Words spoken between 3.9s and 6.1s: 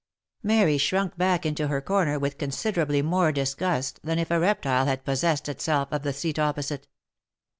than if a reptile had possessed itself of